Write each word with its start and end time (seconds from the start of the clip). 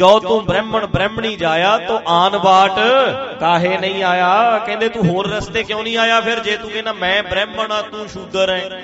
ਜੋ 0.00 0.18
ਤੂੰ 0.20 0.44
ਬ੍ਰਾਹਮਣ 0.44 0.86
ਬ੍ਰਾਹਮਣੀ 0.86 1.34
ਜਾਇਆ, 1.36 1.76
ਤੋ 1.78 2.00
ਆਨ 2.08 2.36
ਬਾਟ। 2.38 2.78
ਕਾਹੇ 3.40 3.76
ਨਹੀਂ 3.78 4.02
ਆਇਆ? 4.04 4.58
ਕਹਿੰਦੇ 4.66 4.88
ਤੂੰ 4.88 5.04
ਹੋਰ 5.06 5.28
ਰਸਤੇ 5.28 5.62
ਕਿਉਂ 5.62 5.82
ਨਹੀਂ 5.82 5.96
ਆਇਆ 5.98 6.20
ਫਿਰ? 6.20 6.40
ਜੇ 6.40 6.56
ਤੂੰ 6.56 6.70
ਕਹਿੰਦਾ 6.70 6.92
ਮੈਂ 6.92 7.22
ਬ੍ਰਾਹਮਣ 7.22 7.72
ਆ, 7.72 7.80
ਤੂੰ 7.82 8.08
ਸ਼ੂਦਰ 8.08 8.50
ਹੈ 8.50 8.82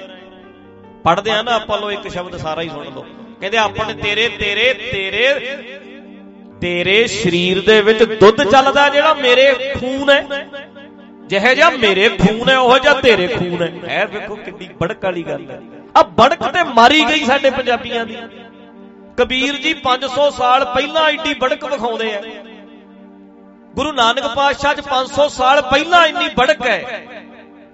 ਪੜਦੇ 1.04 1.30
ਆ 1.30 1.40
ਨਾ 1.42 1.54
ਆਪਾਂ 1.54 1.79
ਲੋ 1.79 1.90
ਇੱਕ 1.90 2.08
ਸ਼ਬਦ 2.08 2.37
ਸਾਰਾ 2.37 2.62
ਹੀ 2.62 2.68
ਸੁਣ 2.68 2.84
ਲਓ 2.84 3.04
ਕਹਿੰਦੇ 3.40 3.58
ਆਪਣੇ 3.58 3.94
ਤੇਰੇ 3.94 4.29
ਤੇਰੇ 4.29 4.72
ਤੇਰੇ 4.92 5.56
ਤੇਰੇ 6.61 7.07
ਸਰੀਰ 7.07 7.61
ਦੇ 7.67 7.80
ਵਿੱਚ 7.80 8.03
ਦੁੱਧ 8.21 8.43
ਚੱਲਦਾ 8.43 8.89
ਜਿਹੜਾ 8.89 9.12
ਮੇਰੇ 9.14 9.53
ਖੂਨ 9.75 10.11
ਹੈ 10.11 10.46
ਜਿਹੇ 11.27 11.55
ਜਿਹਾ 11.55 11.69
ਮੇਰੇ 11.71 12.09
ਖੂਨ 12.19 12.48
ਹੈ 12.48 12.57
ਉਹ 12.59 12.79
ਜਿਹਾ 12.79 12.95
ਤੇਰੇ 13.01 13.27
ਖੂਨ 13.29 13.62
ਹੈ 13.62 13.71
ਐ 13.95 14.05
ਵੇਖੋ 14.07 14.35
ਕਿੰਨੀ 14.37 14.69
ਬੜਕ 14.80 15.05
ਵਾਲੀ 15.05 15.23
ਗੱਲ 15.23 15.45
ਹੈ 15.51 15.61
ਆ 15.96 16.03
ਬੜਕ 16.19 16.43
ਤੇ 16.48 16.62
ਮਾਰੀ 16.75 17.05
ਗਈ 17.05 17.25
ਸਾਡੇ 17.25 17.51
ਪੰਜਾਬੀਆਂ 17.51 18.05
ਦੀ। 18.07 18.17
ਕਬੀਰ 19.17 19.57
ਜੀ 19.57 19.75
500 19.75 20.30
ਸਾਲ 20.30 20.64
ਪਹਿਲਾਂ 20.64 21.03
ਐਡੀ 21.03 21.35
ਬੜਕ 21.35 21.65
ਵਿਖਾਉਂਦੇ 21.65 22.15
ਆ। 22.15 22.23
ਗੁਰੂ 23.74 23.93
ਨਾਨਕ 23.93 24.34
ਪਾਤਸ਼ਾਹ 24.37 24.74
ਚ 24.74 24.80
500 24.80 25.29
ਸਾਲ 25.29 25.62
ਪਹਿਲਾਂ 25.62 26.07
ਇੰਨੀ 26.07 26.29
ਬੜਕ 26.38 26.66
ਹੈ। 26.66 27.07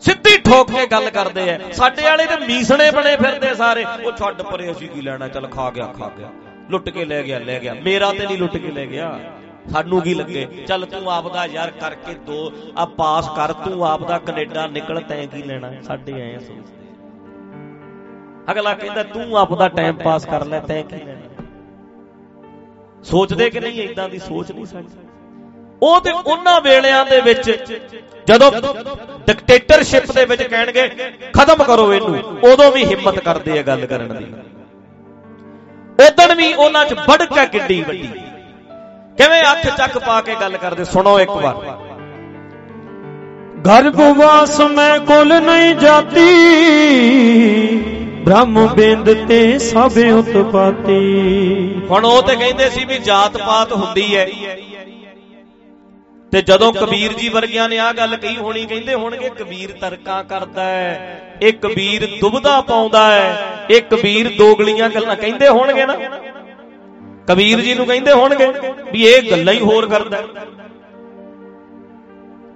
ਸਿੱਧੀ 0.00 0.38
ਠੋਕ 0.38 0.70
ਕੇ 0.70 0.86
ਗੱਲ 0.86 1.10
ਕਰਦੇ 1.10 1.50
ਆ। 1.50 1.58
ਸਾਡੇ 1.72 2.02
ਵਾਲੇ 2.02 2.26
ਤੇ 2.26 2.36
ਮੀਸਣੇ 2.36 2.90
ਬਣੇ 2.90 3.16
ਫਿਰਦੇ 3.16 3.54
ਸਾਰੇ। 3.54 3.84
ਉਹ 4.04 4.12
ਛੱਡ 4.12 4.42
ਪਰੇ 4.42 4.70
ਅਸੀਂ 4.70 4.88
ਕੀ 4.88 5.00
ਲੈਣਾ? 5.00 5.28
ਚੱਲ 5.28 5.46
ਖਾ 5.46 5.70
ਗਿਆ 5.70 5.86
ਖਾ 5.86 6.10
ਗਿਆ। 6.18 6.28
ਲੁੱਟ 6.70 6.88
ਕੇ 6.88 7.04
ਲੈ 7.04 7.22
ਗਿਆ 7.22 7.38
ਲੈ 7.38 7.60
ਗਿਆ। 7.60 7.74
ਮੇਰਾ 7.74 8.12
ਤੇ 8.12 8.26
ਨਹੀਂ 8.26 8.38
ਲੁੱਟ 8.38 8.56
ਕੇ 8.56 8.70
ਲੈ 8.70 8.86
ਗਿਆ। 8.86 9.20
ਸਾਨੂੰ 9.72 10.02
ਕੀ 10.02 10.14
ਲੱਗੇ? 10.14 10.44
ਚੱਲ 10.66 10.86
ਤੂੰ 10.86 11.12
ਆਪਦਾ 11.12 11.46
ਯਾਰ 11.46 11.70
ਕਰਕੇ 11.70 12.14
ਦੋ। 12.14 12.52
ਆ 12.78 12.84
ਪਾਸ 12.84 13.28
ਕਰ, 13.36 13.52
ਤੂੰ 13.52 13.86
ਆਪਦਾ 13.86 14.18
ਕੈਨੇਡਾ 14.18 14.66
ਨਿਕਲ, 14.66 15.00
ਤੈਂ 15.00 15.26
ਕੀ 15.26 15.42
ਲੈਣਾ? 15.42 15.72
ਸਾਡੇ 15.82 16.12
ਆਏ 16.12 16.38
ਸੋਚਦੇ 16.38 16.82
ਅਗਲਾ 18.50 18.74
ਕਹਿੰਦਾ, 18.74 19.02
ਤੂੰ 19.02 19.38
ਆਪਦਾ 19.38 19.68
ਟਾਈਮ 19.68 19.96
ਪਾਸ 19.96 20.26
ਕਰ 20.26 20.44
ਲੈ, 20.44 20.60
ਤੈਂ 20.60 20.84
ਕੀ 20.84 20.96
ਲੈਣਾ? 20.96 21.31
ਸੋਚਦੇ 23.04 23.48
ਕਿ 23.50 23.60
ਨਹੀਂ 23.60 23.82
ਇਦਾਂ 23.82 24.08
ਦੀ 24.08 24.18
ਸੋਚ 24.18 24.50
ਨਹੀਂ 24.52 24.66
ਸਾਡੀ। 24.66 24.88
ਉਹ 25.82 26.00
ਤੇ 26.00 26.10
ਉਹਨਾਂ 26.12 26.60
ਵੇਲਿਆਂ 26.60 27.04
ਦੇ 27.04 27.20
ਵਿੱਚ 27.20 27.50
ਜਦੋਂ 28.26 28.50
ਡਿਕਟੇਟਰਸ਼ਿਪ 29.26 30.10
ਦੇ 30.12 30.24
ਵਿੱਚ 30.24 30.42
ਕਹਿਣਗੇ, 30.42 30.88
ਖਤਮ 31.34 31.62
ਕਰੋ 31.64 31.92
ਇਹਨੂੰ, 31.94 32.16
ਉਦੋਂ 32.44 32.70
ਵੀ 32.72 32.84
ਹਿੰਮਤ 32.84 33.18
ਕਰਦੇ 33.18 33.58
ਆ 33.58 33.62
ਗੱਲ 33.62 33.86
ਕਰਨ 33.86 34.16
ਦੀ। 34.18 34.26
ਉਦੋਂ 35.98 36.34
ਵੀ 36.36 36.52
ਉਹਨਾਂ 36.54 36.84
'ਚ 36.84 36.94
ਬੜਕ 37.08 37.36
ਹੈ 37.38 37.44
ਕਿੱਡੀ 37.46 37.80
ਵੱਡੀ। 37.82 38.08
ਕਿਵੇਂ 39.18 39.42
ਅੱਖ 39.42 39.66
ਚੱਕ 39.76 39.98
ਪਾ 39.98 40.20
ਕੇ 40.20 40.34
ਗੱਲ 40.40 40.56
ਕਰਦੇ, 40.56 40.84
ਸੁਣੋ 40.84 41.18
ਇੱਕ 41.20 41.30
ਵਾਰ। 41.32 41.54
ਗਰਭਵਾਸ 43.66 44.60
ਮੈਂ 44.70 44.98
ਕੁਲ 45.00 45.40
ਨਹੀਂ 45.40 45.74
ਜਾਤੀ 45.76 46.30
ਬ੍ਰਹਮ 48.24 48.66
ਬਿੰਦ 48.68 49.12
ਤੇ 49.28 49.58
ਸਭ 49.58 49.98
ਉਤਪਾਤੀ। 50.10 50.98
ਹੁਣ 51.90 52.04
ਉਹ 52.04 52.22
ਤੇ 52.22 52.36
ਕਹਿੰਦੇ 52.36 52.68
ਸੀ 52.70 52.84
ਵੀ 52.84 52.98
ਜਾਤ 53.00 53.36
ਪਾਤ 53.38 53.72
ਹੁੰਦੀ 53.72 54.14
ਹੈ 54.16 54.26
ਤੇ 56.32 56.40
ਜਦੋਂ 56.42 56.72
ਕਬੀਰ 56.72 57.12
ਜੀ 57.12 57.28
ਵਰਗਿਆਂ 57.28 57.68
ਨੇ 57.68 57.78
ਆ 57.78 57.92
ਗੱਲ 57.92 58.16
ਕਹੀ 58.16 58.36
ਹੋਣੀ, 58.36 58.64
ਕਹਿੰਦੇ 58.66 58.94
ਹੋਣਗੇ 58.94 59.30
ਕਬੀਰ 59.30 59.72
ਤਰਕਾਂ 59.80 60.22
ਕਰਦਾ 60.24 60.64
ਹੈ 60.64 61.38
ਇਹ 61.42 61.52
ਕਬੀਰ 61.52 62.06
ਦੁਬਦਾ 62.20 62.60
ਪਾਉਂਦਾ 62.60 63.04
ਹੈ 63.12 63.66
ਇਹ 63.70 63.82
ਕਬੀਰ 63.82 64.28
ਦੋਗਲੀਆਂ 64.38 64.88
ਗੱਲਾਂ 64.90 65.16
ਕਹਿੰਦੇ 65.16 65.48
ਹੋਣਗੇ 65.48 65.86
ਨਾ। 65.86 65.96
ਕਬੀਰ 67.28 67.60
ਜੀ 67.60 67.74
ਨੂੰ 67.74 67.86
ਕਹਿੰਦੇ 67.86 68.12
ਹੋਣਗੇ 68.12 68.46
ਵੀ 68.92 69.04
ਇਹ 69.06 69.30
ਗੱਲਾਂ 69.30 69.54
ਹੀ 69.54 69.60
ਹੋਰ 69.60 69.88
ਕਰਦਾ 69.88 70.22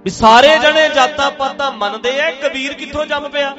ਵੀ 0.05 0.11
ਸਾਰੇ 0.11 0.57
ਜਣੇ 0.59 0.87
ਜਾਤਾਂ 0.89 1.29
ਪਾਤਾਂ 1.33 1.71
ਮੰਨਦੇ 1.73 2.09
ਐ, 2.09 2.31
ਕਬੀਰ 2.33 2.73
ਕਿੱਥੋਂ 2.73 3.05
ਜੰਮ 3.05 3.27
ਪਿਆ? 3.29 3.53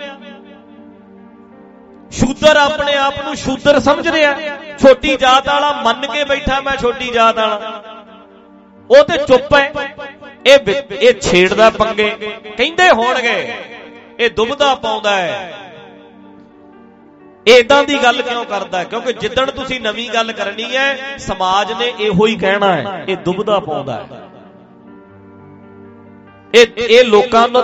ਸ਼ੂਦਰ 2.11 2.57
ਆਪਣੇ 2.57 2.95
ਆਪ 2.95 3.15
ਨੂੰ 3.25 3.35
ਸ਼ੂਦਰ 3.37 3.79
ਸਮਝ 3.81 4.09
ਰਿਹਾ। 4.09 4.35
ਛੋਟੀ 4.79 5.17
ਜਾਤ 5.17 5.49
ਵਾਲਾ 5.49 5.73
ਮੰਨ 5.73 6.07
ਕੇ 6.07 6.25
ਬੈਠਾ 6.25 6.61
ਮੈਂ 6.61 6.77
ਛੋਟੀ 6.77 7.11
ਜਾਤ 7.11 7.37
ਵਾਲਾ। 7.37 7.83
ਉਹ 8.91 9.05
ਤੇ 9.05 9.19
ਚੁੱਪ 9.19 9.55
ਹੈ। 9.55 9.73
ਇਹ 10.47 10.59
ਇਹ 10.93 11.13
ਛੇੜਦਾ 11.21 11.71
ਪੰਗੇ। 11.71 12.11
ਕਹਿੰਦੇ 12.57 12.91
ਹੋਣਗੇ, 12.91 13.55
ਇਹ 14.21 14.31
ਦੁਬਦਾ 14.31 14.75
ਪਾਉਂਦਾ 14.75 15.17
ਹੈ। 15.17 15.53
ਇਦਾਂ 17.47 17.83
ਦੀ 17.85 18.03
ਗੱਲ 18.03 18.23
ਕਿਉਂ 18.23 18.45
ਕਰਦਾ 18.45 18.85
ਕਿਉਂਕਿ 18.85 19.13
ਜਿੱਦਣ 19.13 19.51
ਤੁਸੀਂ 19.51 19.81
ਨਵੀਂ 19.81 20.09
ਗੱਲ 20.11 20.33
ਕਰਨੀ 20.33 20.77
ਹੈ, 20.77 21.17
ਸਮਾਜ 21.19 21.73
ਨੇ 21.73 21.93
ਇਹੋ 22.01 22.27
ਹੀ 22.27 22.37
ਕਹਿਣਾ 22.37 22.73
ਹੈ, 22.73 23.05
ਇਹ 23.09 23.17
ਦੁਬਦਾ 23.17 23.59
ਪਾਉਂਦਾ 23.61 23.93
ਹੈ। 23.95 24.28
ਇਹ 26.55 26.67
ਇਹ 26.77 27.05
ਲੋਕਾਂ 27.05 27.49
ਨੂੰ 27.49 27.63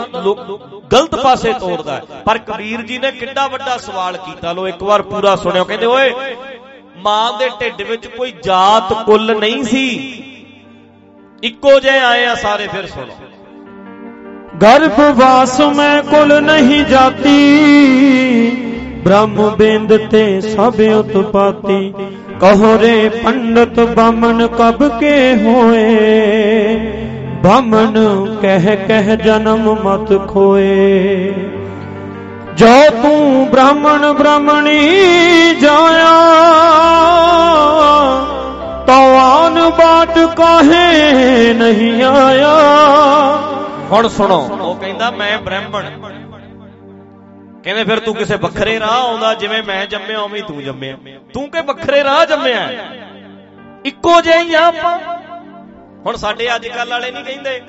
ਗਲਤ 0.93 1.15
ਪਾਸੇ 1.15 1.53
ਤੋਰਦਾ 1.53 1.95
ਹੈ। 1.95 2.03
ਪਰ 2.25 2.39
ਕਬੀਰ 2.39 2.83
ਜੀ 2.83 2.99
ਨੇ 2.99 3.13
ਕਿੰਨਾ 3.13 3.47
ਵੱਡਾ 3.47 3.77
ਸਵਾਲ 3.77 4.17
ਕੀਤਾ। 4.17 4.53
ਲੋ 4.53 4.69
ਇੱਕ 4.69 4.83
ਵਾਰ 4.83 5.03
ਪੂਰਾ 5.03 5.37
ਸੁਣਿਓ। 5.37 5.65
ਕਹਿੰਦੇ, 5.65 5.87
ਓਏ, 5.87 6.13
ਮਾਂ 6.97 7.39
ਦੇ 7.39 7.51
ਢਿੱਡ 7.61 7.83
ਵਿੱਚ 7.83 8.07
ਕੋਈ 8.07 8.33
ਜਾਤ 8.45 8.93
ਕੁੱਲ 9.07 9.37
ਨਹੀਂ 9.41 9.65
ਸੀ। 9.65 9.89
ਇੱਕੋ 11.43 11.81
ਜਿਹੇ 11.81 11.99
ਆਏ 11.99 12.27
ਆ 12.27 12.35
ਸਾਰੇ, 12.35 12.69
ਫਿਰ 12.69 12.87
ਸੁਣੋ। 12.87 13.15
ਗਰਭਵਾਸ 14.63 15.61
ਮੈਂ 15.61 16.03
ਕੁਲ 16.03 16.43
ਨਹੀਂ 16.43 16.85
ਜਾਤੀ। 16.85 17.57
ਬ੍ਰਹਮ 19.05 19.57
ਬਿੰਦ 19.57 19.97
ਤੇ 19.97 20.41
ਸਭ 20.41 20.75
ਉਤਪਾਤੀ। 20.99 21.95
ਕਹੋ 22.41 22.79
ਰੇ 22.81 23.09
ਪੰਡਤ 23.09 23.81
ਬਾਮਨ 23.81 24.47
ਕਬ 24.47 25.01
ਕੇ 25.01 25.37
ਹੋਏ? 25.37 25.91
ਬਾਮਨ 27.45 27.95
ਕਹਿ 28.43 28.77
ਕਹਿ 28.77 29.17
ਜਨਮ 29.17 29.75
ਮਤ 29.85 30.29
ਖੋਏ। 30.29 31.35
ਜੋ 32.55 32.91
ਤੂੰ 33.03 33.49
ਬ੍ਰਾਹਮਣ 33.51 34.13
ਬ੍ਰਾਹਮਣੀ 34.13 34.79
ਜਾਇਆ 35.55 36.13
ਤਵਾਨ 38.87 39.71
ਬਾਟ 39.71 40.19
ਕਾਹੇ 40.37 41.53
ਨਹੀਂ 41.55 42.03
ਆਇਆ। 42.03 42.55
ਹੁਣ 43.91 44.09
ਸੁਣੋ, 44.09 44.49
ਉਹ 44.63 44.75
ਕਹਿੰਦਾ, 44.75 45.11
ਮੈਂ 45.11 45.39
ਬ੍ਰਾਹਮਣ। 45.39 45.85
ਕਹਿੰਦੇ 47.65 47.85
ਫਿਰ 47.85 47.99
ਤੂੰ 47.99 48.15
ਕਿਸੇ 48.15 48.37
ਵੱਖਰੇ 48.37 48.81
ਰਾਹ 48.81 49.03
ਆਉਂਦਾ? 49.03 49.35
ਜਿਵੇਂ 49.35 49.63
ਮੈਂ 49.63 49.87
ਜੰਮਿਆ, 49.87 50.21
ਉਵੇਂ 50.21 50.43
ਤੂੰ 50.43 50.63
ਜੰਮਿਆ। 50.63 50.97
ਤੂੰ 51.33 51.51
ਕਿ 51.51 51.61
ਵੱਖਰੇ 51.63 52.05
ਰਾਹ 52.05 52.27
ਜੰਮਿਆ 52.27 52.69
ਇੱਕੋ 53.85 54.21
ਜਿਹੇ 54.21 54.43
ਹੀ 54.43 54.55
ਆ 54.55 54.67
ਆਪਾਂ। 54.67 55.14
ਹੁਣ 56.07 56.17
ਸਾਡੇ 56.17 56.55
ਅੱਜ 56.55 56.69
ਕੱਲ 56.69 56.91
ਵਾਲੇ 56.91 57.11
ਨਹੀਂ 57.11 57.25
ਕਹਿੰਦੇ। 57.25 57.63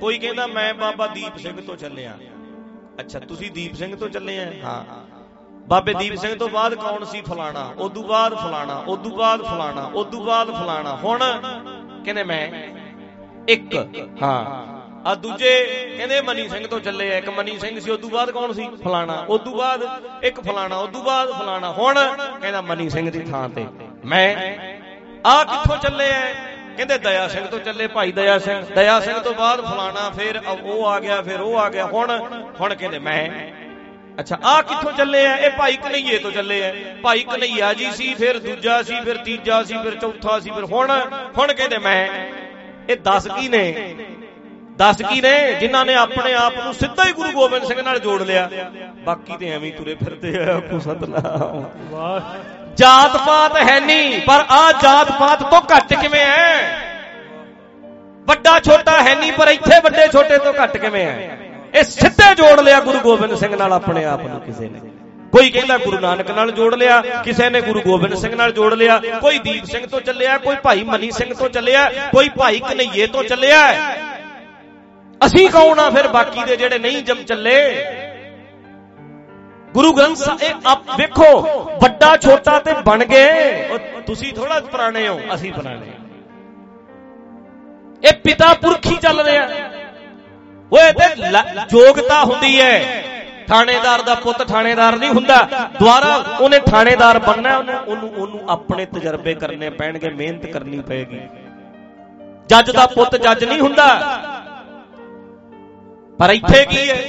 ਕੋਈ 0.00 0.18
ਕਹਿੰਦਾ, 0.18 0.46
ਮੈਂ 0.46 0.74
ਬਾਬਾ 0.74 1.06
ਦੀਪ 1.06 1.36
ਸਿੰਘ 1.36 1.60
ਤੋਂ 1.60 1.76
ਚੱਲਿਆ। 1.76 2.18
ਅੱਛਾ, 3.00 3.18
ਤੁਸੀਂ 3.18 3.50
ਦੀਪ 3.50 3.74
ਸਿੰਘ 3.74 3.96
ਤੋਂ 3.96 4.08
ਚੱਲੇ 4.08 4.38
ਆ? 4.38 4.52
ਹਾਂ। 4.64 4.84
ਬਾਬੇ 5.68 5.94
ਦੀਪ 5.94 6.14
ਸਿੰਘ 6.14 6.34
ਤੋਂ 6.34 6.48
ਬਾਅਦ 6.48 6.74
ਕੌਣ 6.74 7.04
ਸੀ? 7.04 7.20
ਫਲਾਣਾ। 7.20 7.74
ਉਦੋਂ 7.78 8.02
ਬਾਅਦ 8.02 8.34
ਫਲਾਣਾ, 8.34 8.84
ਉਦੋਂ 8.88 9.10
ਬਾਅਦ 9.10 9.42
ਫਲਾਣਾ, 9.42 9.90
ਉਦੋਂ 9.94 10.24
ਬਾਅਦ 10.24 10.50
ਫਲਾਣਾ। 10.50 10.96
ਹੁਣ 10.96 11.18
ਕਹਿੰਦੇ 12.04 12.24
ਮੈਂ 12.24 12.50
ਇੱਕ। 13.48 13.88
ਹਾਂ। 14.22 14.66
ਆ 15.08 15.14
ਦੂਜੇ 15.14 15.64
ਕਹਿੰਦੇ 15.96 16.20
ਮਨੀ 16.20 16.48
ਸਿੰਘ 16.48 16.66
ਤੋਂ 16.66 16.80
ਚੱਲੇ 16.80 17.14
ਆ। 17.14 17.18
ਇੱਕ 17.18 17.28
ਮਨੀ 17.28 17.58
ਸਿੰਘ 17.58 17.80
ਸੀ, 17.80 17.90
ਉਦੋਂ 17.90 18.10
ਬਾਅਦ 18.10 18.30
ਕੌਣ 18.30 18.52
ਸੀ? 18.52 18.68
ਫਲਾਣਾ। 18.84 19.26
ਉਦੋਂ 19.28 19.56
ਬਾਅਦ 19.56 19.88
ਇੱਕ 20.22 20.40
ਫਲਾਣਾ, 20.40 20.76
ਉਦੋਂ 20.76 21.02
ਬਾਅਦ 21.04 21.32
ਫਲਾਣਾ। 21.32 21.72
ਹੁਣ 21.72 21.94
ਕਹਿੰਦਾ 22.40 22.60
ਮਨੀ 22.60 22.88
ਸਿੰਘ 22.88 23.10
ਦੀ 23.10 23.20
ਥਾਂ 23.20 23.48
ਤੇ। 23.48 23.66
ਮੈਂ 24.04 24.36
ਆ 25.26 25.44
ਕਿੱਥੋਂ 25.44 25.76
ਚੱਲੇ 25.76 26.10
ਆ? 26.14 26.34
ਕਹਿੰਦੇ 26.76 26.98
ਦਇਆ 26.98 27.26
ਸਿੰਘ 27.28 27.46
ਤੋਂ 27.46 27.58
ਚੱਲੇ 27.58 27.86
ਭਾਈ 27.86 28.12
ਦਇਆ 28.12 28.38
ਸਿੰਘ। 28.38 28.60
ਦਇਆ 28.74 28.98
ਸਿੰਘ 29.00 29.18
ਤੋਂ 29.18 29.34
ਬਾਅਦ 29.34 29.60
ਫਲਾਣਾ 29.60 30.08
ਫਿਰ 30.10 30.40
ਉਹ 30.62 30.86
ਆ 30.86 30.98
ਗਿਆ, 31.00 31.20
ਫਿਰ 31.22 31.40
ਉਹ 31.40 31.58
ਆ 31.58 31.68
ਗਿਆ। 31.70 31.86
ਹੁਣ 31.86 32.10
ਹੁਣ 32.60 32.74
ਕਹਿੰਦੇ 32.74 32.98
ਮੈਂ। 32.98 33.28
ਅੱਛਾ 34.20 34.38
ਆ 34.44 34.60
ਕਿੱਥੋਂ 34.62 34.92
ਚੱਲੇ 34.92 35.26
ਆ? 35.26 35.36
ਇਹ 35.36 35.50
ਭਾਈ 35.50 35.76
ਕਨਈਏ 35.76 36.18
ਤੋਂ 36.18 36.30
ਚੱਲੇ 36.30 36.64
ਆ। 36.66 36.74
ਭਾਈ 37.02 37.20
ਕਨਈਆ 37.22 37.72
ਜੀ 37.74 37.90
ਸੀ, 37.90 38.14
ਫਿਰ 38.14 38.38
ਦੂਜਾ 38.38 38.82
ਸੀ, 38.82 39.00
ਫਿਰ 39.04 39.16
ਤੀਜਾ 39.16 39.62
ਸੀ, 39.62 39.74
ਫਿਰ 39.82 39.94
ਚੌਥਾ 39.94 40.38
ਸੀ, 40.40 40.50
ਫਿਰ 40.50 40.64
ਹੁਣ 40.64 40.90
ਹੁਣ 41.38 41.52
ਕਹਿੰਦੇ 41.52 41.78
ਮੈਂ। 41.78 42.08
ਇਹ 42.88 42.96
10 43.04 43.28
ਕੀ 43.28 43.48
ਨੇ? 43.48 43.94
10 44.78 45.02
ਕੀ 45.10 45.20
ਨੇ? 45.20 45.54
ਜਿਨ੍ਹਾਂ 45.54 45.84
ਨੇ 45.86 45.94
ਆਪਣੇ 45.94 46.34
ਆਪ 46.34 46.56
ਨੂੰ 46.64 46.74
ਸਿੱਧਾ 46.74 47.04
ਹੀ 47.04 47.12
ਗੁਰੂ 47.12 47.30
ਗੋਬਿੰਦ 47.32 47.64
ਸਿੰਘ 47.64 47.82
ਨਾਲ 47.82 47.98
ਜੋੜ 47.98 48.22
ਲਿਆ। 48.22 48.48
ਬਾਕੀ 49.04 49.36
ਤੇ 49.36 49.50
ਐਵੇਂ 49.50 49.72
ਤੁਰੇ 49.72 49.94
ਫਿਰਦੇ 49.94 50.38
ਆ 50.44 50.60
ਕੋ 50.60 50.78
ਸਤਨਾਮ। 50.78 51.64
ਵਾਹ। 51.90 52.20
ਜਾਤ 52.76 53.16
ਪਾਤ 53.16 53.56
ਹੈ 53.56 53.80
ਨਹੀਂ 53.80 54.20
ਪਰ 54.20 54.44
ਆ 54.50 54.72
ਜਾਤ 54.72 55.12
ਪਾਤ 55.12 55.42
ਤੋਂ 55.42 55.62
ਘੱਟ 55.76 55.94
ਕਿਵੇਂ 55.94 56.24
ਹੈ? 56.24 56.82
ਵੱਡਾ 58.26 58.60
ਛੋਟਾ 58.60 59.02
ਹੈ 59.02 59.14
ਨਹੀਂ 59.14 59.32
ਪਰ 59.32 59.48
ਇੱਥੇ 59.48 59.80
ਵੱਡੇ 59.80 60.08
ਛੋਟੇ 60.08 60.38
ਤੋਂ 60.38 60.52
ਘੱਟ 60.62 60.76
ਕਿਵੇਂ 60.76 61.04
ਹੈ? 61.06 61.38
ਇਹ 61.74 61.82
ਸਿੱਧੇ 61.82 62.34
ਜੋੜ 62.34 62.60
ਲਿਆ 62.60 62.80
ਗੁਰੂ 62.80 62.98
ਗੋਬਿੰਦ 62.98 63.34
ਸਿੰਘ 63.34 63.56
ਨਾਲ 63.56 63.72
ਆਪਣੇ 63.72 64.04
ਆਪ 64.04 64.20
ਨੂੰ 64.20 64.40
ਕਿਸੇ 64.40 64.68
ਨੇ। 64.68 64.80
ਕੋਈ 65.32 65.50
ਕਹਿੰਦਾ 65.50 65.78
ਗੁਰੂ 65.78 65.98
ਨਾਨਕ 65.98 66.30
ਨਾਲ 66.30 66.50
ਜੋੜ 66.50 66.74
ਲਿਆ, 66.74 67.00
ਕਿਸੇ 67.00 67.50
ਨੇ 67.50 67.60
ਗੁਰੂ 67.60 67.80
ਗੋਬਿੰਦ 67.80 68.14
ਸਿੰਘ 68.14 68.34
ਨਾਲ 68.34 68.52
ਜੋੜ 68.52 68.74
ਲਿਆ, 68.74 69.00
ਕੋਈ 69.20 69.38
ਦੀਪ 69.38 69.64
ਸਿੰਘ 69.64 69.86
ਤੋਂ 69.86 70.00
ਚੱਲਿਆ, 70.00 70.38
ਕੋਈ 70.38 70.56
ਭਾਈ 70.56 70.84
ਮਨੀ 70.84 71.10
ਸਿੰਘ 71.10 71.34
ਤੋਂ 71.34 71.48
ਚੱਲਿਆ, 71.48 71.90
ਕੋਈ 72.12 72.28
ਭਾਈ 72.28 72.60
ਕਨਈਏ 72.60 73.06
ਤੋਂ 73.06 73.24
ਚੱਲਿਆ। 73.24 73.92
ਅਸੀਂ 75.26 75.50
ਕੌਣ 75.50 75.78
ਆ 75.78 75.90
ਫਿਰ 75.90 76.08
ਬਾਕੀ 76.08 76.44
ਦੇ 76.44 76.56
ਜਿਹੜੇ 76.56 76.78
ਨਹੀਂ 76.78 77.02
ਜਮ 77.02 77.22
ਚੱਲੇ? 77.22 77.86
ਗੁਰੂ 79.76 79.92
ਗ੍ਰੰਥ 79.92 80.16
ਸਾਹਿਬ 80.16 80.60
ਆਪ 80.66 80.82
ਵੇਖੋ, 80.96 81.40
ਵੱਡਾ, 81.82 82.16
ਛੋਟਾ 82.16 82.58
ਤੇ 82.58 82.72
ਬਣ 82.72 83.04
ਗਏ। 83.04 83.68
ਤੁਸੀਂ 84.06 84.32
ਥੋੜਾ 84.32 84.60
ਪੁਰਾਣੇ 84.60 85.08
ਹੋ। 85.08 85.20
ਅਸੀਂ 85.34 85.52
ਪੁਰਾਣੇ। 85.52 85.86
ਇਹ 88.08 88.12
ਪਿਤਾ 88.12 88.54
ਪੁਰਖੀ 88.54 88.96
ਚੱਲ 88.96 89.20
ਰਿਹਾ। 89.20 89.44
ਓਏ, 90.72 90.92
ਤੇ 90.92 91.04
ਯੋਗਤਾ 91.72 92.24
ਹੁੰਦੀ 92.24 92.60
ਹੈ। 92.60 93.04
ਥਾਣੇਦਾਰ 93.48 94.02
ਦਾ 94.02 94.14
ਪੁੱਤ 94.14 94.48
ਥਾਣੇਦਾਰ 94.48 94.96
ਨਹੀਂ 94.96 95.10
ਹੁੰਦਾ। 95.10 95.48
ਦੁਆਰਾ 95.78 96.24
ਉਹਨੇ 96.40 96.58
ਥਾਣੇਦਾਰ 96.58 97.18
ਬੰਨਣਾ 97.18 97.56
ਉਹਨੂੰ 97.56 97.74
ਉਹਨੂੰ 97.86 98.14
ਉਹਨੂੰ 98.14 98.40
ਆਪਣੇ 98.48 98.86
ਤਜਰਬੇ 98.86 99.34
ਕਰਨੇ 99.34 99.70
ਪੈਣਗੇ, 99.70 100.10
ਮਿਹਨਤ 100.10 100.46
ਕਰਨੀ 100.46 100.80
ਪਏਗੀ। 100.80 101.20
ਜੱਜ 102.48 102.70
ਦਾ 102.70 102.86
ਪੁੱਤ 102.86 103.16
ਜੱਜ 103.16 103.44
ਨਹੀਂ 103.44 103.60
ਹੁੰਦਾ। 103.60 103.94
ਪਰ 106.18 106.30
ਇੱਥੇ 106.30 106.64
ਕੀ 106.64 106.90
ਹੈ? 106.90 107.02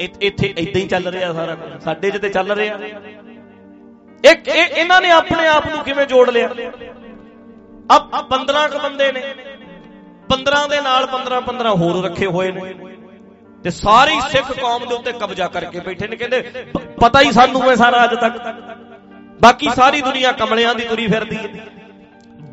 ਇੱਥੇ 0.00 0.54
ਇਦਾਂ 0.58 0.80
ਹੀ 0.80 0.86
ਚੱਲ 0.88 1.08
ਰਿਹਾ 1.08 1.32
ਸਾਰਾ 1.32 1.54
ਕੁਝ। 1.54 1.82
ਸਾਡੇ 1.82 2.10
'ਚ 2.10 2.16
ਤੇ 2.16 2.28
ਚੱਲ 2.28 2.52
ਰਿਹਾ। 2.52 2.78
ਇੱਕ 4.24 4.48
ਇਹ 4.48 4.64
ਇਹਨਾਂ 4.64 5.00
ਨੇ 5.00 5.10
ਆਪਣੇ 5.10 5.46
ਆਪ 5.48 5.66
ਨੂੰ 5.66 5.84
ਕਿਵੇਂ 5.84 6.06
ਜੋੜ 6.06 6.30
ਲਿਆ? 6.30 6.48
ਅਬ 7.96 8.28
15 8.30 8.68
ਕ 8.68 8.76
ਬੰਦੇ 8.76 9.12
ਨੇ। 9.12 9.34
15 10.28 10.66
ਦੇ 10.68 10.80
ਨਾਲ 10.80 11.06
15 11.06 11.40
15 11.40 11.74
ਹੋਰ 11.74 12.04
ਰੱਖੇ 12.04 12.26
ਹੋਏ 12.26 12.52
ਨੇ। 12.52 12.74
ਤੇ 13.64 13.70
ਸਾਰੀ 13.70 14.20
ਸਿੱਖ 14.20 14.52
ਕੌਮ 14.60 14.86
ਦੇ 14.88 14.94
ਉੱਤੇ 14.94 15.12
ਕਬਜ਼ਾ 15.12 15.48
ਕਰਕੇ 15.48 15.80
ਬੈਠੇ 15.80 16.08
ਨੇ। 16.08 16.16
ਕਹਿੰਦੇ 16.16 16.40
ਪਤਾ 17.00 17.20
ਹੀ 17.20 17.32
ਸਾਨੂੰ 17.32 17.70
ਹੈ 17.70 17.74
ਸਾਰਾ 17.74 18.04
ਅੱਜ 18.04 18.14
ਤੱਕ। 18.14 18.38
ਬਾਕੀ 19.42 19.68
ਸਾਰੀ 19.76 20.00
ਦੁਨੀਆ 20.00 20.32
ਕਮਲਿਆਂ 20.32 20.74
ਦੀ 20.74 20.84
ਤੁਰੀ 20.84 21.06
ਫਿਰਦੀ 21.06 21.36
ਹੈ। 21.36 21.83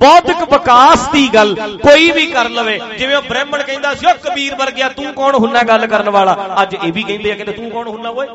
ਬੌਧਿਕ 0.01 0.41
ਵਿਕਾਸ 0.51 1.07
ਦੀ 1.07 1.27
ਗੱਲ 1.33 1.55
ਕੋਈ 1.81 2.11
ਵੀ 2.11 2.25
ਕਰ 2.25 2.49
ਲਵੇ। 2.49 2.79
ਜਿਵੇਂ 2.97 3.15
ਉਹ 3.15 3.21
ਬ੍ਰਾਹਮਣ 3.21 3.63
ਕਹਿੰਦਾ 3.63 3.93
ਸੀ, 3.95 4.05
ਉਹ 4.05 4.15
ਕਬੀਰ 4.23 4.55
ਵਰਗਿਆ, 4.55 4.89
ਤੂੰ 4.89 5.13
ਕੌਣ 5.13 5.35
ਹੁੰਨਾ 5.35 5.63
ਗੱਲ 5.63 5.87
ਕਰਨ 5.87 6.09
ਵਾਲਾ? 6.09 6.37
ਅੱਜ 6.61 6.75
ਇਹ 6.75 6.93
ਵੀ 6.93 7.03
ਕਹਿੰਦੇ 7.03 7.31
ਆ 7.31 7.35
ਕਹਿੰਦੇ 7.35 7.53
ਤੂੰ 7.53 7.69
ਕੌਣ 7.69 7.87
ਹੁੰਨਾ 7.87 8.09
ਓਏ? 8.09 8.27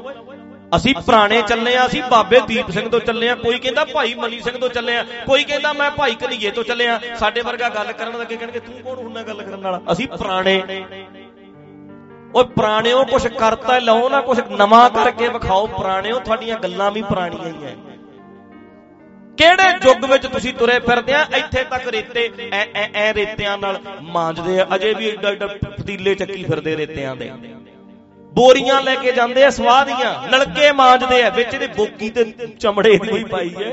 ਅਸੀਂ 0.76 0.94
ਪੁਰਾਣੇ 0.96 1.40
ਚੱਲੇ 1.42 1.76
ਆ, 1.76 1.86
ਅਸੀਂ 1.86 2.02
ਬਾਬੇ 2.02 2.40
ਦੀਪ 2.40 2.70
ਸਿੰਘ 2.70 2.88
ਤੋਂ 2.88 3.00
ਚੱਲੇ 3.00 3.28
ਆ। 3.28 3.34
ਕੋਈ 3.34 3.58
ਕਹਿੰਦਾ 3.58 3.84
ਭਾਈ 3.84 4.14
ਮਨੀ 4.14 4.40
ਸਿੰਘ 4.40 4.56
ਤੋਂ 4.58 4.68
ਚੱਲੇ 4.68 4.96
ਆ, 4.96 5.04
ਕੋਈ 5.26 5.44
ਕਹਿੰਦਾ 5.44 5.72
ਮੈਂ 5.72 5.90
ਭਾਈ 5.90 6.14
ਕਨੀਏ 6.14 6.50
ਤੋਂ 6.50 6.64
ਚੱਲੇ 6.64 6.88
ਆ। 6.88 7.00
ਸਾਡੇ 7.18 7.40
ਵਰਗਾ 7.40 7.68
ਗੱਲ 7.68 7.92
ਕਰਨ 7.92 8.18
ਲੱਗੇ 8.18 8.36
ਕਹਿਣਗੇ 8.36 8.60
ਤੂੰ 8.60 8.74
ਕੌਣ 8.84 8.98
ਹੁੰਨਾ 8.98 9.22
ਗੱਲ 9.22 9.42
ਕਰਨ 9.42 9.62
ਵਾਲਾ? 9.62 9.80
ਅਸੀਂ 9.92 10.08
ਪੁਰਾਣੇ। 10.08 10.62
ਓਏ 12.34 12.44
ਪੁਰਾਣਿਓ 12.44 13.04
ਕੁਝ 13.04 13.26
ਕਰਤਾ, 13.28 13.78
ਲਓ 13.78 14.08
ਨਾ 14.08 14.20
ਕੁਝ 14.20 14.40
ਨਵਾਂ 14.50 14.88
ਕਰਕੇ 14.90 15.28
ਵਿਖਾਓ। 15.28 15.66
ਪੁਰਾਣਿਓ 15.66 16.18
ਤੁਹਾਡੀਆਂ 16.20 16.58
ਗੱਲਾਂ 16.58 16.90
ਵੀ 16.90 17.02
ਪੁਰਾਣੀਆਂ 17.02 17.44
ਹੀ 17.44 17.64
ਐ। 17.64 17.74
ਕਿਹੜੇ 19.38 19.68
ਯੁੱਗ 19.84 20.04
ਵਿੱਚ 20.04 20.26
ਤੁਸੀਂ 20.26 20.52
ਤੁਰੇ 20.54 20.78
ਫਿਰਦੇ 20.80 21.14
ਆ? 21.14 21.24
ਇੱਥੇ 21.36 21.64
ਤੱਕ 21.64 21.88
ਰੇਤੇ, 21.88 22.30
ਐ 22.52 22.64
ਐ 22.74 22.86
ਐ 22.94 23.12
ਰੇਤਿਆਂ 23.14 23.56
ਨਾਲ 23.58 23.80
ਮਾਂਜਦੇ 24.02 24.60
ਆ। 24.60 24.66
ਅਜੇ 24.74 24.94
ਵੀ 24.94 25.06
ਏਡਾ 25.08 25.30
ਏਡਾ 25.30 25.46
ਪਤੀਲੇ 25.46 26.14
ਚੱਕੀ 26.14 26.44
ਫਿਰਦੇ 26.44 26.76
ਰੇਤਿਆਂ 26.76 27.14
ਦੇ। 27.16 27.30
ਬੋਰੀਆਂ 28.32 28.80
ਲੈ 28.82 28.94
ਕੇ 28.94 29.12
ਜਾਂਦੇ 29.12 29.44
ਆ, 29.44 29.50
ਸਵਾਹ 29.50 29.84
ਦੀਆਂ। 29.84 30.14
ਨਲਕੇ 30.28 30.72
ਮਾਂਜਦੇ 30.72 31.22
ਆ। 31.22 31.30
ਵਿੱਚ 31.30 31.54
ਇਹਦੇ 31.54 31.66
ਬੋਕੀ 31.76 32.10
ਤੇ 32.10 32.24
ਚਮੜੇ 32.60 32.96
ਦੀ 32.98 33.10
ਹੋਈ 33.10 33.24
ਪਾਈ 33.24 33.54
ਐ 33.62 33.70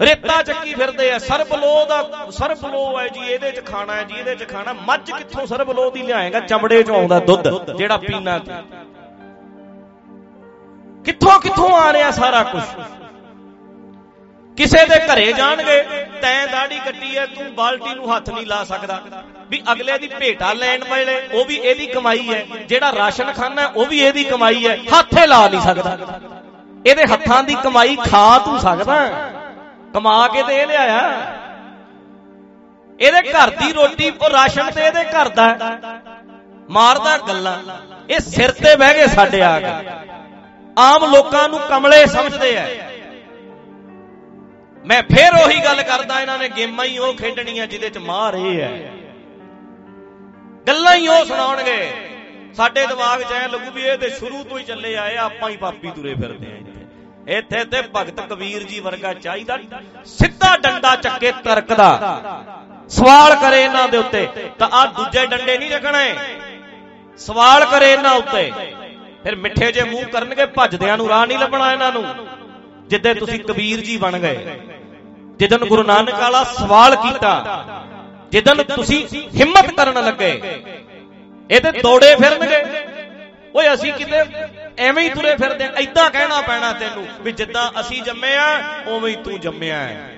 ਰੇਤਾ 0.00 0.42
ਚੱਕੀ 0.42 0.74
ਫਿਰਦੇ 0.74 1.10
ਆ। 1.10 1.18
ਸਰਬਲੋ 1.18 1.84
ਦਾ 1.86 2.26
ਸਰਬਲੋ 2.30 2.98
ਹੈ 2.98 3.06
ਜੀ, 3.08 3.20
ਇਹਦੇ 3.24 3.50
ਚ 3.50 3.64
ਖਾਣਾ 3.66 3.94
ਹੈ 3.94 4.02
ਜੀ, 4.02 4.14
ਇਹਦੇ 4.14 4.34
ਚ 4.34 4.48
ਖਾਣਾ। 4.48 4.72
ਮੱਝ 4.86 5.10
ਕਿੱਥੋਂ 5.10 5.46
ਸਰਬਲੋ 5.46 5.90
ਦੀ 5.90 6.02
ਲਿਆਏਗਾ? 6.02 6.40
ਚਮੜੇ 6.40 6.82
ਚ 6.82 6.90
ਆਉਂਦਾ 6.90 7.18
ਦੁੱਧ, 7.20 7.48
ਜਿਹੜਾ 7.76 7.96
ਪੀਣਾ 7.98 8.38
ਕਿੱਥੋਂ 11.04 11.38
ਕਿੱਥੋਂ 11.40 11.70
ਆ 11.76 11.92
ਰਿਹਾ 11.92 12.10
ਸਾਰਾ 12.10 12.42
ਕੁਝ 12.42 12.62
ਕਿਸੇ 14.56 14.84
ਦੇ 14.86 14.98
ਘਰੇ 15.06 15.32
ਜਾਣਗੇ, 15.32 15.80
ਤੈਂ 16.22 16.46
ਦਾੜੀ 16.48 16.78
ਕੱਟੀ 16.78 17.16
ਐ, 17.16 17.24
ਤੂੰ 17.26 17.54
ਬਾਲਟੀ 17.54 17.94
ਨੂੰ 17.94 18.14
ਹੱਥ 18.14 18.28
ਨਹੀਂ 18.30 18.46
ਲਾ 18.46 18.62
ਸਕਦਾ। 18.64 19.00
ਵੀ 19.50 19.62
ਅਗਲੇ 19.72 19.98
ਦੀ 19.98 20.08
ਭੇਟਾ 20.08 20.52
ਲੈਣ 20.52 20.84
ਵੇਲੇ 20.90 21.16
ਉਹ 21.32 21.44
ਵੀ 21.44 21.56
ਇਹਦੀ 21.56 21.86
ਕਮਾਈ 21.86 22.28
ਹੈ 22.28 22.44
ਜਿਹੜਾ 22.68 22.92
ਰਾਸ਼ਨ 22.92 23.32
ਖਾਣਾ 23.32 23.66
ਉਹ 23.66 23.86
ਵੀ 23.86 23.98
ਇਹਦੀ 24.00 24.24
ਕਮਾਈ 24.24 24.66
ਹੈ 24.66 24.76
ਹੱਥੇ 24.92 25.26
ਲਾ 25.26 25.46
ਨਹੀਂ 25.48 25.60
ਸਕਦਾ। 25.60 25.96
ਇਹਦੇ 26.86 27.04
ਹੱਥਾਂ 27.12 27.42
ਦੀ 27.42 27.54
ਕਮਾਈ 27.54 27.96
ਖਾ 28.04 28.38
ਤੂੰ 28.38 28.58
ਸਕਦਾ। 28.58 28.98
ਕਮਾ 29.94 30.26
ਕੇ 30.28 30.42
ਤੇ 30.42 30.60
ਇਹ 30.60 30.66
ਲਿਆਇਆ। 30.66 31.00
ਇਹਦੇ 32.98 33.20
ਘਰ 33.30 33.50
ਦੀ 33.50 33.72
ਰੋਟੀ 33.72 34.10
ਉਹ 34.10 34.30
ਰਾਸ਼ਨ 34.30 34.70
ਤੇ 34.70 34.86
ਇਹਦੇ 34.86 35.04
ਘਰ 35.04 35.28
ਦਾ। 35.28 35.46
ਮਾਰਦਾ 36.70 37.16
ਗੱਲਾਂ। 37.28 37.56
ਇਹ 38.10 38.20
ਸਿਰ 38.20 38.50
ਤੇ 38.52 38.76
ਬਹਿ 38.76 38.94
ਗਏ 38.94 39.06
ਸਾਡੇ 39.06 39.42
ਆ 39.42 39.58
ਕੇ। 39.60 39.72
ਆਮ 40.76 41.04
ਲੋਕਾਂ 41.06 41.48
ਨੂੰ 41.48 41.58
ਕਮਲੇ 41.60 42.04
ਸਮਝਦੇ 42.06 42.56
ਆ। 42.58 42.66
ਮੈਂ 44.84 45.02
ਫੇਰ 45.04 45.34
ਉਹੀ 45.34 45.58
ਗੱਲ 45.64 45.82
ਕਰਦਾ, 45.82 46.20
ਇਹਨਾਂ 46.20 46.38
ਨੇ 46.38 46.48
ਗੇਮਾਂ 46.48 46.84
ਹੀ 46.84 46.98
ਉਹ 46.98 47.14
ਖੇਡਣੀਆਂ 47.14 47.66
ਜਿਹਦੇ 47.66 47.90
ਚ 47.90 47.98
ਮਾਰ 47.98 48.34
ਇਹ 48.34 48.60
ਹੈ। 48.60 48.92
ਗੱਲਾਂ 50.66 50.94
ਹੀ 50.94 51.08
ਉਹ 51.08 51.24
ਸੁਣਾਉਣਗੇ। 51.24 51.92
ਸਾਡੇ 52.56 52.86
ਦਿਮਾਗ 52.86 53.22
'ਚ 53.22 53.32
ਐ 53.32 53.46
ਲੱਗੂ 53.48 53.70
ਵੀ 53.70 53.82
ਇਹ 53.82 53.96
ਤੇ 53.98 54.10
ਸ਼ੁਰੂ 54.10 54.42
ਤੋਂ 54.44 54.58
ਹੀ 54.58 54.64
ਚੱਲੇ 54.64 54.94
ਆਏ 54.96 55.16
ਆਪਾਂ 55.18 55.50
ਹੀ 55.50 55.56
ਪਾਪੀ 55.56 55.90
ਤੁਰੇ 55.90 56.14
ਫਿਰਦੇ 56.14 56.46
ਆ 56.46 56.56
ਇੱਥੇ। 57.28 57.64
ਤੇ 57.64 57.82
ਭਗਤ 57.94 58.20
ਕਬੀਰ 58.30 58.62
ਜੀ 58.62 58.80
ਵਰਗਾ 58.80 59.12
ਚਾਹੀਦਾ, 59.14 59.58
ਸਿੱਧਾ 60.06 60.56
ਡੰਡਾ 60.56 60.94
ਚੱਕੇ 60.96 61.32
ਤਰਕ 61.44 61.72
ਦਾ 61.74 61.90
ਸਵਾਲ 62.90 63.34
ਕਰੇ 63.36 63.62
ਇਹਨਾਂ 63.64 63.88
ਦੇ 63.88 63.98
ਉੱਤੇ, 63.98 64.26
ਤਾਂ 64.58 64.68
ਆ 64.72 64.84
ਦੂਜੇ 64.88 65.26
ਡੰਡੇ 65.26 65.58
ਨਹੀਂ 65.58 65.70
ਰੱਖਣੇ 65.70 66.14
ਸਵਾਲ 67.20 67.64
ਕਰੇ 67.64 67.92
ਇਹਨਾਂ 67.92 68.14
ਉੱਤੇ। 68.14 68.50
ਫਿਰ 69.24 69.36
ਮਿੱਠੇ 69.36 69.70
ਜੇ 69.72 69.82
ਮੂੰਹ 69.84 70.04
ਕਰਨਗੇ, 70.08 70.46
ਭੱਜਦਿਆਂ 70.46 70.96
ਨੂੰ 70.96 71.08
ਰਾਹ 71.08 71.26
ਨਹੀਂ 71.26 71.38
ਲੱਭਣਾ 71.38 71.72
ਇਹਨਾਂ 71.72 71.92
ਨੂੰ। 71.92 72.04
ਜਿੱਦੇ 72.88 73.14
ਤੁਸੀਂ 73.14 73.38
ਕਬੀਰ 73.40 73.80
ਜੀ 73.80 73.96
ਬਣ 73.96 74.18
ਗਏ 74.18 74.56
ਜਿੱਦਨ 75.40 75.64
ਗੁਰੂ 75.66 75.82
ਨਾਨਕ 75.82 76.14
ਵਾਲਾ 76.14 76.42
ਸਵਾਲ 76.52 76.96
ਕੀਤਾ 76.96 77.32
ਜਿੱਦਨ 78.32 78.62
ਤੁਸੀਂ 78.64 79.04
ਹਿੰਮਤ 79.34 79.70
ਕਰਨ 79.72 80.04
ਲੱਗੇ, 80.04 80.30
ਇਹਦੇ 81.50 81.72
ਤੋੜੇ 81.72 82.14
ਫਿਰਨਗੇ। 82.16 82.62
ਓਏ 83.54 83.72
ਅਸੀਂ 83.72 83.92
ਕਿਤੇ 83.92 84.22
ਐਵੇਂ 84.80 85.02
ਹੀ 85.04 85.08
ਤੁਰੇ 85.10 85.34
ਫਿਰਦੇ 85.36 85.68
ਐਦਾਂ 85.82 86.08
ਕਹਿਣਾ 86.10 86.40
ਪੈਣਾ 86.40 86.72
ਤੈਨੂੰ 86.72 87.06
ਵੀ 87.22 87.32
ਜਿੱਦਾਂ 87.32 87.70
ਅਸੀਂ 87.80 88.02
ਜੰਮੇ 88.02 88.34
ਆ, 88.36 88.48
ਉਵੇਂ 88.88 89.10
ਹੀ 89.10 89.16
ਤੂੰ 89.24 89.38
ਜੰਮਿਆ 89.40 89.78
ਹੈ। 89.78 90.10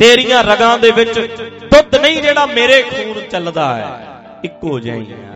ਤੇਰੀਆਂ 0.00 0.42
ਰਗਾਂ 0.44 0.76
ਦੇ 0.78 0.90
ਵਿੱਚ 0.90 1.18
ਦੁੱਧ 1.64 1.94
ਨਹੀਂ 1.96 2.22
ਜਿਹੜਾ 2.22 2.46
ਮੇਰੇ 2.48 2.82
ਖੂਨ 2.84 3.20
ਚੱਲਦਾ 3.30 3.74
ਹੈ, 3.74 3.90
ਇੱਕੋ 4.44 4.78
ਜਿਹਾ 4.80 4.96
ਹੀ। 4.96 5.14